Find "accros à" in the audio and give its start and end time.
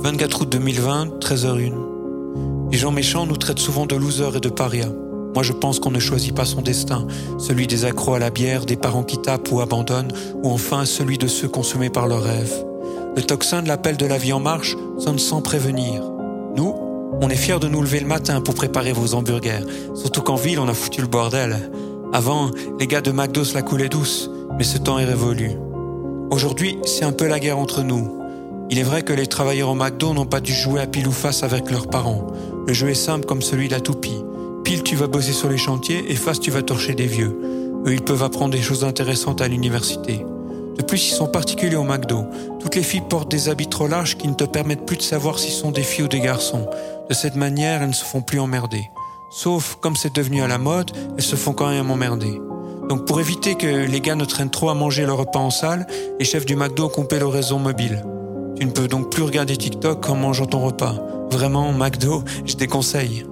7.84-8.20